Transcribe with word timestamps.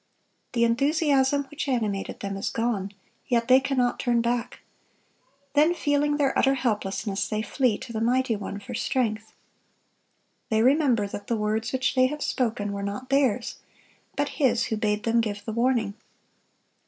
The 0.53 0.63
enthusiasm 0.63 1.43
which 1.51 1.67
animated 1.67 2.21
them 2.21 2.35
is 2.35 2.49
gone; 2.49 2.91
yet 3.27 3.47
they 3.47 3.59
cannot 3.59 3.99
turn 3.99 4.19
back. 4.19 4.61
Then, 5.53 5.75
feeling 5.75 6.17
their 6.17 6.35
utter 6.35 6.55
helplessness, 6.55 7.29
they 7.29 7.43
flee 7.43 7.77
to 7.77 7.93
the 7.93 8.01
Mighty 8.01 8.35
One 8.35 8.59
for 8.59 8.73
strength. 8.73 9.31
They 10.49 10.63
remember 10.63 11.05
that 11.05 11.27
the 11.27 11.37
words 11.37 11.71
which 11.71 11.93
they 11.93 12.07
have 12.07 12.23
spoken 12.23 12.71
were 12.73 12.81
not 12.81 13.09
theirs, 13.11 13.57
but 14.15 14.29
His 14.39 14.63
who 14.65 14.75
bade 14.77 15.03
them 15.03 15.21
give 15.21 15.45
the 15.45 15.53
warning. 15.53 15.93